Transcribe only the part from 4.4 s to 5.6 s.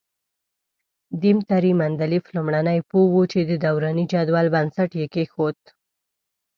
بنسټ یې کېښود.